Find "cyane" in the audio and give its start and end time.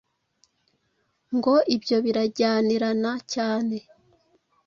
3.33-3.77